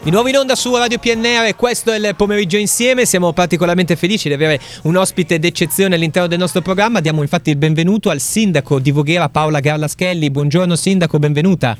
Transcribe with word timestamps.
Di 0.00 0.10
nuovo 0.10 0.28
in 0.28 0.36
onda 0.36 0.54
su 0.54 0.74
Radio 0.74 0.96
PNR, 0.98 1.54
questo 1.56 1.90
è 1.90 1.98
il 1.98 2.14
pomeriggio 2.16 2.56
insieme, 2.56 3.04
siamo 3.04 3.32
particolarmente 3.32 3.96
felici 3.96 4.28
di 4.28 4.34
avere 4.34 4.60
un 4.82 4.96
ospite 4.96 5.38
d'eccezione 5.40 5.96
all'interno 5.96 6.28
del 6.28 6.38
nostro 6.38 6.62
programma, 6.62 7.00
diamo 7.00 7.20
infatti 7.20 7.50
il 7.50 7.56
benvenuto 7.56 8.08
al 8.08 8.20
sindaco 8.20 8.78
di 8.78 8.92
Voghera 8.92 9.28
Paola 9.28 9.58
Garlaschelli, 9.58 10.30
buongiorno 10.30 10.76
sindaco, 10.76 11.18
benvenuta. 11.18 11.76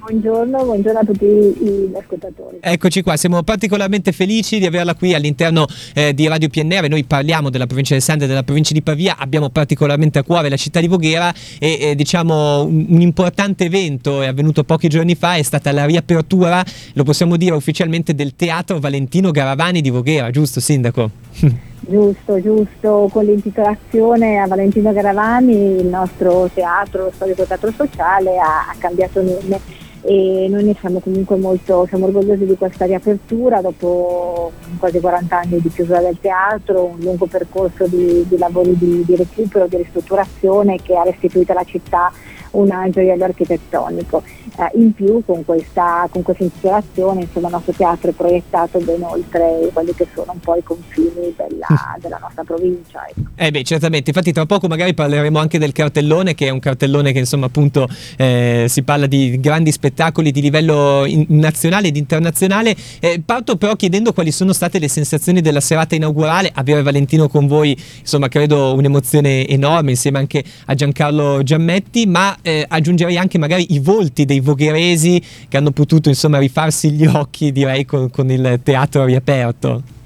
Buongiorno, 0.00 0.64
buongiorno, 0.64 0.98
a 0.98 1.04
tutti 1.04 1.26
gli 1.26 1.92
ascoltatori. 1.94 2.56
Eccoci 2.60 3.02
qua, 3.02 3.18
siamo 3.18 3.42
particolarmente 3.42 4.12
felici 4.12 4.58
di 4.58 4.64
averla 4.64 4.94
qui 4.94 5.12
all'interno 5.12 5.66
eh, 5.92 6.14
di 6.14 6.26
Radio 6.26 6.48
PNR. 6.48 6.88
Noi 6.88 7.04
parliamo 7.04 7.50
della 7.50 7.66
provincia 7.66 7.92
del 7.92 8.02
Sande 8.02 8.24
e 8.24 8.26
della 8.26 8.42
provincia 8.42 8.72
di 8.72 8.80
Pavia, 8.80 9.16
abbiamo 9.18 9.50
particolarmente 9.50 10.18
a 10.18 10.22
cuore 10.22 10.48
la 10.48 10.56
città 10.56 10.80
di 10.80 10.88
Voghera 10.88 11.32
e 11.58 11.78
eh, 11.80 11.94
diciamo 11.94 12.62
un, 12.62 12.86
un, 12.88 13.00
importante 13.02 13.64
evento 13.64 14.22
è 14.22 14.26
avvenuto 14.26 14.64
pochi 14.64 14.88
giorni 14.88 15.14
fa, 15.14 15.34
è 15.34 15.42
stata 15.42 15.70
la 15.70 15.84
riapertura, 15.84 16.64
lo 16.94 17.04
possiamo 17.04 17.36
dire 17.36 17.54
ufficialmente, 17.54 18.14
del 18.14 18.34
Teatro 18.34 18.80
Valentino 18.80 19.30
Garavani 19.30 19.82
di 19.82 19.90
Voghera, 19.90 20.30
giusto 20.30 20.60
Sindaco? 20.60 21.10
Giusto, 21.80 22.40
giusto, 22.40 23.08
con 23.10 23.24
l'intitolazione 23.24 24.38
a 24.38 24.46
Valentino 24.46 24.92
Garavani 24.92 25.80
il 25.80 25.86
nostro 25.86 26.48
teatro, 26.52 27.04
lo 27.04 27.10
storico 27.10 27.44
teatro 27.44 27.72
sociale, 27.72 28.38
ha, 28.38 28.68
ha 28.68 28.74
cambiato 28.78 29.22
nome 29.22 29.60
e 30.02 30.46
noi 30.48 30.64
ne 30.64 30.76
siamo 30.78 31.00
comunque 31.00 31.36
molto 31.36 31.86
siamo 31.86 32.06
orgogliosi 32.06 32.46
di 32.46 32.56
questa 32.56 32.86
riapertura 32.86 33.60
dopo 33.60 34.50
quasi 34.78 34.98
40 34.98 35.38
anni 35.38 35.60
di 35.60 35.68
chiusura 35.68 36.00
del 36.00 36.18
teatro, 36.20 36.84
un 36.84 36.98
lungo 37.00 37.26
percorso 37.26 37.86
di, 37.86 38.24
di 38.26 38.38
lavori 38.38 38.76
di, 38.76 39.04
di 39.04 39.16
recupero, 39.16 39.66
di 39.66 39.76
ristrutturazione 39.76 40.78
che 40.82 40.96
ha 40.96 41.02
restituito 41.02 41.52
alla 41.52 41.64
città 41.64 42.10
un 42.52 42.70
gioiello 42.90 43.24
architettonico. 43.24 44.22
Eh, 44.58 44.78
in 44.78 44.92
più 44.92 45.22
con 45.24 45.44
questa, 45.44 46.08
con 46.10 46.22
questa 46.22 46.44
ispirazione 46.44 47.22
insomma, 47.22 47.46
il 47.46 47.52
nostro 47.54 47.72
teatro 47.72 48.10
è 48.10 48.12
proiettato 48.12 48.78
ben 48.80 49.02
oltre 49.02 49.70
quelli 49.72 49.94
che 49.94 50.06
sono 50.12 50.32
un 50.32 50.40
po' 50.40 50.56
i 50.56 50.62
confini 50.62 51.32
della, 51.36 51.96
della 52.00 52.18
nostra 52.20 52.42
provincia. 52.42 53.06
Ecco. 53.06 53.30
Eh 53.36 53.50
beh, 53.50 53.62
certamente, 53.62 54.10
infatti 54.10 54.32
tra 54.32 54.46
poco 54.46 54.66
magari 54.66 54.92
parleremo 54.94 55.38
anche 55.38 55.58
del 55.58 55.72
cartellone, 55.72 56.34
che 56.34 56.46
è 56.46 56.50
un 56.50 56.58
cartellone 56.58 57.12
che 57.12 57.20
insomma 57.20 57.46
appunto 57.46 57.86
eh, 58.16 58.66
si 58.68 58.82
parla 58.82 59.06
di 59.06 59.38
grandi 59.38 59.70
spettacoli 59.70 59.89
di 59.92 60.40
livello 60.40 61.04
in- 61.06 61.26
nazionale 61.28 61.88
ed 61.88 61.96
internazionale. 61.96 62.74
Eh, 63.00 63.22
parto 63.24 63.56
però 63.56 63.76
chiedendo 63.76 64.12
quali 64.12 64.32
sono 64.32 64.52
state 64.52 64.78
le 64.78 64.88
sensazioni 64.88 65.40
della 65.40 65.60
serata 65.60 65.94
inaugurale, 65.94 66.50
avere 66.54 66.82
Valentino 66.82 67.28
con 67.28 67.46
voi, 67.46 67.76
insomma 68.00 68.28
credo 68.28 68.74
un'emozione 68.74 69.46
enorme 69.46 69.90
insieme 69.90 70.18
anche 70.18 70.42
a 70.66 70.74
Giancarlo 70.74 71.42
Giammetti, 71.42 72.06
ma 72.06 72.36
eh, 72.42 72.64
aggiungerei 72.66 73.16
anche 73.16 73.38
magari 73.38 73.72
i 73.74 73.78
volti 73.78 74.24
dei 74.24 74.40
vogheresi 74.40 75.22
che 75.48 75.56
hanno 75.56 75.70
potuto 75.70 76.08
insomma 76.08 76.38
rifarsi 76.38 76.90
gli 76.90 77.06
occhi 77.06 77.52
direi 77.52 77.84
con, 77.84 78.10
con 78.10 78.30
il 78.30 78.60
teatro 78.62 79.04
riaperto. 79.04 79.98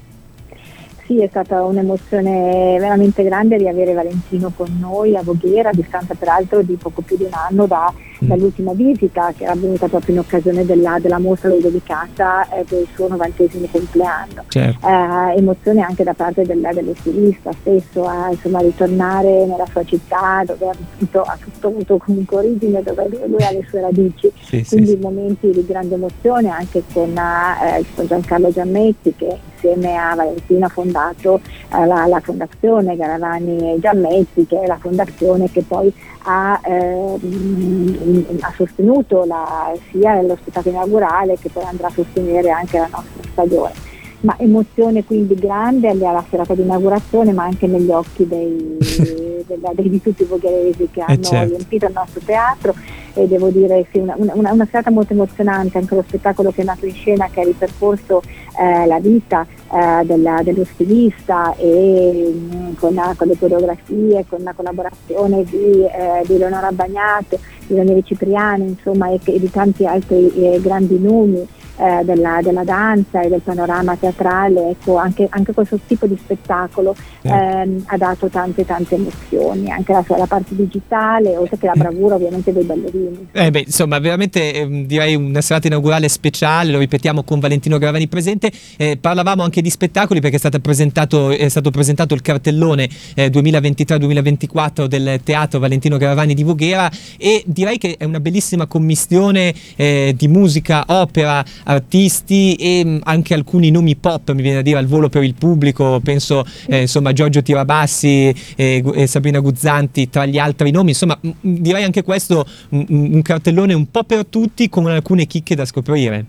Sì, 1.05 1.21
è 1.21 1.27
stata 1.27 1.63
un'emozione 1.63 2.77
veramente 2.79 3.23
grande 3.23 3.57
riavere 3.57 3.93
Valentino 3.93 4.51
con 4.55 4.75
noi 4.79 5.15
a 5.15 5.21
Voghera, 5.21 5.69
a 5.69 5.73
distanza 5.73 6.15
peraltro 6.15 6.63
di 6.63 6.75
poco 6.75 7.01
più 7.01 7.15
di 7.15 7.23
un 7.23 7.33
anno 7.33 7.67
da 7.67 7.93
Mm. 8.23 8.27
dall'ultima 8.29 8.73
visita 8.73 9.33
che 9.35 9.43
era 9.43 9.53
avvenuta 9.53 9.87
proprio 9.87 10.15
in 10.15 10.19
occasione 10.21 10.65
della, 10.65 10.99
della 10.99 11.19
mostra 11.19 11.49
dedicata 11.49 12.47
eh, 12.49 12.63
del 12.67 12.87
suo 12.93 13.07
novantesimo 13.07 13.67
compleanno. 13.69 14.43
Certo. 14.47 14.87
Eh, 14.87 15.37
emozione 15.37 15.81
anche 15.81 16.03
da 16.03 16.13
parte 16.13 16.43
del, 16.43 16.67
dello 16.73 16.93
stilista 16.95 17.51
stesso 17.59 18.05
a 18.05 18.29
insomma, 18.31 18.59
ritornare 18.59 19.45
nella 19.45 19.65
sua 19.65 19.83
città 19.83 20.43
dove 20.45 20.69
ha, 20.69 20.75
tutto, 20.97 21.21
ha 21.21 21.37
tutto 21.41 21.67
avuto 21.67 21.97
comunque 21.97 22.37
origine, 22.37 22.81
dove 22.81 23.07
lui 23.25 23.43
ha 23.43 23.51
le 23.51 23.65
sue 23.67 23.81
radici. 23.81 24.31
Sì, 24.41 24.63
Quindi 24.63 24.91
sì, 24.91 24.97
momenti 25.01 25.49
di 25.49 25.65
grande 25.65 25.95
emozione 25.95 26.49
anche 26.49 26.83
con, 26.93 27.09
eh, 27.17 27.83
con 27.95 28.05
Giancarlo 28.07 28.51
Giammetti 28.51 29.13
che 29.15 29.37
insieme 29.55 29.95
a 29.95 30.15
Valentino 30.15 30.65
ha 30.65 30.69
fondato 30.69 31.39
eh, 31.73 31.85
la, 31.85 32.05
la 32.05 32.19
fondazione 32.19 32.95
Garavani 32.95 33.77
Giammetti 33.79 34.45
che 34.45 34.61
è 34.61 34.67
la 34.67 34.77
fondazione 34.77 35.49
che 35.49 35.63
poi 35.63 35.91
ha, 36.23 36.59
eh, 36.63 38.37
ha 38.41 38.53
sostenuto 38.55 39.25
la, 39.25 39.71
sia 39.91 40.21
lo 40.21 40.37
spettacolo 40.39 40.75
inaugurale 40.75 41.37
che 41.39 41.49
poi 41.49 41.63
andrà 41.63 41.87
a 41.87 41.91
sostenere 41.91 42.49
anche 42.49 42.77
la 42.77 42.89
nostra 42.91 43.29
stagione. 43.31 43.73
Ma 44.21 44.35
emozione 44.39 45.03
quindi 45.03 45.35
grande 45.35 45.89
alla 45.89 46.23
serata 46.27 46.55
di 46.55 46.61
inaugurazione, 46.61 47.31
ma 47.31 47.43
anche 47.43 47.67
negli 47.67 47.91
occhi 47.91 48.27
dei, 48.27 48.77
della, 49.45 49.71
dei, 49.75 50.01
tutti 50.01 50.23
i 50.23 50.25
vogheresi 50.25 50.89
che 50.91 51.01
eh, 51.01 51.03
hanno 51.05 51.21
certo. 51.21 51.55
riempito 51.55 51.85
il 51.85 51.93
nostro 51.93 52.21
teatro 52.25 52.73
e 53.15 53.27
devo 53.27 53.49
dire 53.49 53.85
sì, 53.91 53.97
una, 53.99 54.13
una, 54.17 54.51
una, 54.51 54.65
serata 54.65 54.91
molto 54.91 55.13
emozionante, 55.13 55.77
anche 55.77 55.95
lo 55.95 56.03
spettacolo 56.05 56.51
che 56.51 56.61
è 56.61 56.65
nato 56.65 56.85
in 56.85 56.93
scena 56.93 57.29
che 57.31 57.41
ha 57.41 57.43
ripercorso 57.43 58.21
eh, 58.59 58.85
la 58.85 58.99
vita 58.99 59.45
eh, 59.71 60.05
della, 60.05 60.41
dello 60.43 60.65
stilista 60.65 61.55
e 61.55 62.33
mh, 62.33 62.55
mm, 62.55 62.73
con, 62.75 63.01
con, 63.15 63.27
le 63.27 63.37
coreografie, 63.37 64.25
con 64.27 64.43
la 64.43 64.53
collaborazione 64.53 65.43
di, 65.45 65.85
eh, 65.85 66.23
di 66.25 66.37
Leonora 66.37 66.71
Bagnato, 66.71 67.39
di 67.65 67.75
Daniele 67.75 68.03
Cipriani 68.03 68.67
insomma, 68.67 69.09
e, 69.09 69.19
e 69.23 69.39
di 69.39 69.49
tanti 69.49 69.85
altri 69.85 70.31
eh, 70.35 70.59
grandi 70.61 70.99
nomi 70.99 71.47
eh, 71.77 72.03
della, 72.03 72.39
della, 72.41 72.63
danza 72.63 73.21
e 73.21 73.29
del 73.29 73.41
panorama 73.41 73.95
teatrale, 73.95 74.69
ecco, 74.69 74.97
anche, 74.97 75.27
anche, 75.29 75.53
questo 75.53 75.79
tipo 75.85 76.05
di 76.05 76.17
spettacolo 76.17 76.95
ehm, 77.21 77.83
ha 77.87 77.97
dato 77.97 78.27
tante 78.27 78.65
tante 78.65 78.95
emozioni, 78.95 79.69
anche 79.71 79.91
la, 79.91 80.03
la, 80.07 80.25
parte 80.25 80.55
digitale, 80.55 81.35
oltre 81.35 81.57
che 81.57 81.65
la 81.65 81.73
bravura 81.75 82.15
ovviamente 82.15 82.53
dei 82.53 82.63
ballerini. 82.63 83.27
Eh 83.31 83.51
beh, 83.51 83.63
insomma, 83.65 83.99
veramente 83.99 84.53
eh, 84.53 84.85
direi 84.85 85.15
una 85.15 85.41
serata 85.41 85.67
inaugurale 85.67 86.07
speciale, 86.07 86.71
lo 86.71 86.79
ripetiamo 86.79 87.23
con 87.23 87.39
Valentino 87.39 87.77
Gravani 87.77 88.07
presente, 88.07 88.51
eh, 88.77 88.97
parlavamo 88.99 89.43
anche 89.43 89.61
di 89.61 89.69
spettacoli 89.69 90.21
perché 90.21 90.37
è 90.37 90.39
stato 90.39 90.59
presentato, 90.59 91.31
è 91.31 91.49
stato 91.49 91.71
presentato 91.71 92.13
il 92.13 92.21
cartellone 92.21 92.89
2023-2024 93.15 94.83
eh, 94.83 94.87
del 94.87 95.19
teatro 95.23 95.59
Valentino 95.59 95.97
Gravani 95.97 96.33
di 96.33 96.43
Voghera 96.43 96.89
e 97.17 97.43
direi 97.45 97.77
che 97.77 97.95
è 97.97 98.03
una 98.05 98.19
bellissima 98.19 98.65
commissione 98.65 99.53
eh, 99.75 100.13
di 100.15 100.27
musica, 100.27 100.83
opera, 100.87 101.43
artisti 101.65 102.55
e 102.55 102.83
mm, 102.85 102.97
anche 103.03 103.33
alcuni 103.33 103.69
nomi 103.71 103.95
pop, 103.95 104.31
mi 104.31 104.41
viene 104.41 104.59
a 104.59 104.61
dire 104.61 104.77
al 104.77 104.87
volo 104.87 105.09
per 105.09 105.23
il 105.23 105.35
pubblico, 105.35 105.99
penso 106.03 106.45
eh, 106.67 106.81
insomma 106.81 107.13
Giorgio 107.13 107.41
Tirabassi 107.41 108.33
e, 108.55 108.83
e, 108.93 109.07
Sabrina 109.07 109.39
Guzzanti 109.39 110.09
tra 110.09 110.25
gli 110.25 110.37
altri 110.37 110.71
nomi, 110.71 110.89
insomma 110.89 111.17
mm, 111.25 111.31
direi 111.41 111.83
anche 111.83 112.03
questo 112.03 112.45
un, 112.69 112.85
un 112.89 113.21
cartellone 113.21 113.73
un 113.73 113.89
po' 113.89 114.03
per 114.03 114.25
tutti 114.25 114.69
con 114.69 114.87
alcune 114.87 115.25
chicche 115.25 115.55
da 115.55 115.65
scoprire. 115.65 116.25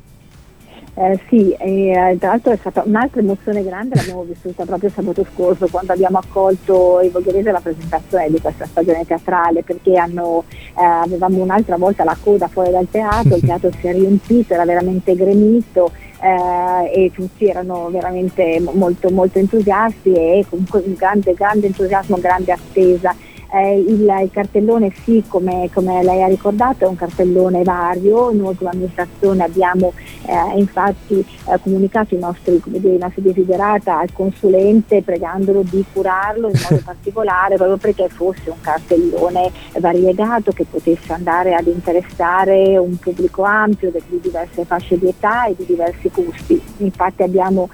Eh, 0.99 1.21
sì, 1.29 1.53
e, 1.53 2.17
tra 2.19 2.31
l'altro 2.31 2.53
è 2.53 2.57
stata 2.57 2.83
un'altra 2.87 3.21
emozione 3.21 3.63
grande, 3.63 3.97
l'abbiamo 3.97 4.23
vissuta 4.23 4.65
proprio 4.65 4.89
sabato 4.89 5.27
scorso 5.31 5.69
quando 5.69 5.93
abbiamo 5.93 6.17
accolto 6.17 7.03
i 7.03 7.11
Vogherese 7.11 7.51
alla 7.51 7.61
presentazione 7.61 8.31
di 8.31 8.41
questa 8.41 8.65
stagione 8.65 9.05
teatrale 9.05 9.63
perché 9.63 9.99
hanno, 9.99 10.45
eh, 10.79 10.85
avevamo 10.85 11.43
un'altra 11.43 11.77
volta 11.77 12.05
la 12.05 12.17
coda 12.21 12.49
fuori 12.49 12.71
dal 12.71 12.89
teatro, 12.91 13.37
il 13.37 13.43
teatro 13.47 13.71
si 13.81 13.87
è 13.87 13.93
riempito, 13.93 14.55
era 14.55 14.65
veramente 14.65 15.15
gremito 15.15 15.91
eh, 16.21 16.91
e 16.93 17.11
tutti 17.13 17.47
erano 17.47 17.89
veramente 17.91 18.61
molto, 18.61 19.11
molto 19.11 19.39
entusiasti 19.39 20.13
e 20.13 20.45
comunque 20.49 20.83
un 20.85 20.95
grande, 20.95 21.35
grande 21.35 21.67
entusiasmo, 21.67 22.19
grande 22.19 22.53
attesa 22.53 23.15
eh, 23.53 23.79
il, 23.79 24.01
il, 24.01 24.31
cartellone 24.33 24.93
sì, 25.05 25.23
come, 25.27 25.69
come, 25.73 26.03
lei 26.03 26.23
ha 26.23 26.29
ricordato, 26.29 26.85
è 26.85 26.89
un 26.89 26.97
cartellone 26.97 27.63
vario, 27.63 28.33
noi 28.33 28.57
come 28.57 28.71
amministrazione 28.71 29.45
abbiamo 29.45 29.93
eh, 30.27 30.59
infatti 30.59 31.19
eh, 31.19 31.59
comunicato 31.63 32.15
i 32.15 32.19
nostri, 32.19 32.61
dire, 32.67 32.95
i 32.95 32.99
nostri 32.99 33.23
desiderata 33.23 33.99
al 33.99 34.13
consulente 34.13 35.03
pregandolo 35.03 35.63
di 35.63 35.85
curarlo 35.93 36.49
in 36.49 36.61
modo 36.69 36.83
particolare 36.85 37.57
proprio 37.57 37.77
perché 37.77 38.09
fosse 38.09 38.51
un 38.51 38.61
cartellone 38.61 39.51
variegato 39.79 40.53
che 40.53 40.65
potesse 40.69 41.13
andare 41.13 41.55
ad 41.55 41.67
interessare 41.67 42.77
un 42.79 42.97
pubblico 42.97 43.43
ampio 43.43 43.91
di 43.91 44.21
diverse 44.21 44.65
fasce 44.65 44.99
di 44.99 45.09
età 45.09 45.47
e 45.47 45.55
di 45.57 45.65
diversi 45.67 46.11
gusti. 46.13 46.61
Infatti 46.79 47.23
abbiamo 47.23 47.69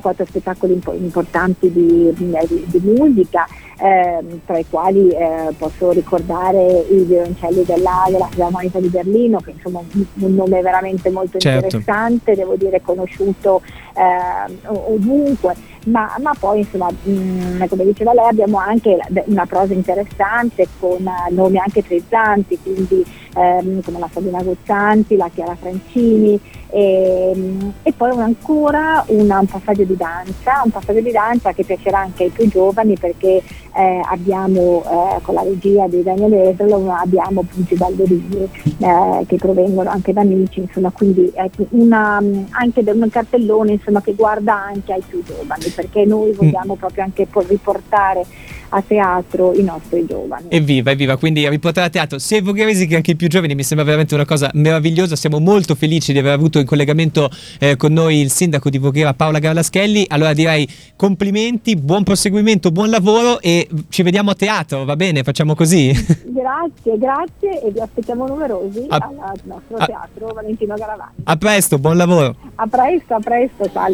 quattro 0.00 0.24
spettacoli 0.24 0.80
importanti 0.98 1.72
di, 1.72 2.12
di, 2.14 2.36
di 2.66 2.80
musica 2.82 3.46
eh, 3.80 4.40
tra 4.44 4.58
i 4.58 4.66
quali 4.68 5.08
eh, 5.08 5.54
posso 5.56 5.90
ricordare 5.90 6.84
i 6.90 7.02
violoncelli 7.04 7.64
della, 7.64 8.04
della 8.08 8.28
Filarmonica 8.30 8.78
di 8.78 8.88
Berlino, 8.88 9.38
che 9.38 9.52
insomma 9.52 9.78
un, 9.78 10.04
un 10.14 10.34
nome 10.34 10.60
veramente 10.60 11.10
molto 11.10 11.38
certo. 11.38 11.64
interessante, 11.64 12.34
devo 12.34 12.56
dire 12.56 12.82
conosciuto 12.82 13.62
eh, 13.94 14.58
ovunque, 14.66 15.54
ma, 15.86 16.14
ma, 16.20 16.34
poi 16.38 16.58
insomma, 16.58 16.90
mh, 16.90 17.10
mm, 17.10 17.62
come 17.68 17.84
diceva 17.84 18.12
lei 18.12 18.26
abbiamo 18.26 18.58
anche 18.58 18.98
una 19.26 19.46
prosa 19.46 19.72
interessante 19.72 20.68
con 20.78 21.08
nomi 21.30 21.58
anche 21.58 21.82
frizzanti, 21.82 22.58
quindi 22.62 23.04
ehm, 23.34 23.82
come 23.82 23.98
la 23.98 24.08
Sabina 24.12 24.42
Gozzanti, 24.42 25.16
la 25.16 25.30
Chiara 25.32 25.54
Francini 25.54 26.38
e, 26.68 27.32
ehm, 27.34 27.72
e 27.82 27.92
poi 27.92 28.10
ancora 28.18 29.04
una, 29.08 29.38
un 29.40 29.46
passaggio 29.46 29.84
di 29.84 29.96
danza, 29.96 30.62
un 30.64 30.70
passaggio 30.70 31.00
di 31.00 31.12
danza 31.12 31.52
che 31.52 31.64
piacerà 31.64 31.98
anche 31.98 32.24
ai 32.24 32.30
più 32.30 32.48
giovani 32.48 32.96
perché 32.98 33.42
eh, 33.74 34.00
abbiamo 34.04 34.82
eh, 34.84 35.20
con 35.22 35.34
la 35.34 35.42
regia 35.42 35.86
di 35.88 36.02
Daniel 36.02 36.32
Eslo 36.32 36.92
abbiamo 36.92 37.42
punti 37.42 37.74
ballerini 37.74 38.48
eh, 38.78 39.24
che 39.26 39.36
provengono 39.36 39.90
anche 39.90 40.12
da 40.12 40.20
amici, 40.22 40.60
insomma, 40.60 40.90
quindi 40.90 41.32
una, 41.70 42.22
anche 42.50 42.82
un 42.86 43.08
cartellone 43.10 43.72
insomma, 43.72 44.00
che 44.02 44.14
guarda 44.14 44.54
anche 44.54 44.92
ai 44.92 45.02
più 45.06 45.22
giovani 45.22 45.68
perché 45.74 46.04
noi 46.04 46.30
mm. 46.30 46.34
vogliamo 46.34 46.74
mm. 46.74 46.78
proprio 46.78 47.04
anche 47.04 47.26
riportare 47.32 48.24
a 48.70 48.82
teatro 48.82 49.52
i 49.54 49.62
nostri 49.62 50.04
giovani. 50.06 50.46
Evviva, 50.48 50.90
evviva, 50.90 51.16
quindi 51.16 51.48
riportare 51.48 51.86
a 51.86 51.90
teatro 51.90 52.18
sia 52.18 52.38
i 52.38 52.40
voghesi 52.40 52.86
che 52.86 52.96
anche 52.96 53.12
i 53.12 53.16
più 53.16 53.28
giovani 53.28 53.54
mi 53.54 53.62
sembra 53.62 53.84
veramente 53.84 54.14
una 54.14 54.24
cosa 54.24 54.50
meravigliosa, 54.54 55.16
siamo 55.16 55.38
molto 55.38 55.74
felici 55.74 56.12
di 56.12 56.18
aver 56.18 56.32
avuto 56.32 56.58
in 56.58 56.66
collegamento 56.66 57.30
eh, 57.58 57.76
con 57.76 57.92
noi 57.92 58.20
il 58.20 58.30
sindaco 58.30 58.70
di 58.70 58.78
Voghera 58.78 59.14
Paola 59.14 59.38
Garlaschelli, 59.38 60.06
allora 60.08 60.32
direi 60.32 60.68
complimenti, 60.96 61.76
buon 61.76 62.04
proseguimento, 62.04 62.70
buon 62.70 62.90
lavoro 62.90 63.40
e 63.40 63.59
ci 63.88 64.02
vediamo 64.02 64.30
a 64.30 64.34
teatro, 64.34 64.84
va 64.84 64.96
bene? 64.96 65.22
Facciamo 65.22 65.54
così? 65.54 65.92
Grazie, 66.40 66.96
grazie 66.96 67.62
e 67.62 67.70
vi 67.70 67.80
aspettiamo 67.80 68.26
numerosi 68.26 68.86
a, 68.88 68.96
al 68.96 69.40
nostro 69.44 69.76
a, 69.76 69.84
teatro 69.84 70.32
Valentino 70.32 70.74
Garavani. 70.74 71.12
A 71.24 71.36
presto, 71.36 71.78
buon 71.78 71.96
lavoro. 71.96 72.34
A 72.54 72.66
presto, 72.66 73.14
a 73.14 73.18
presto, 73.20 73.64
salve. 73.64 73.88